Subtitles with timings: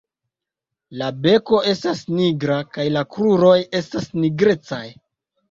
[1.01, 3.53] La beko estas nigra kaj la kruroj
[4.25, 4.83] nigrecaj.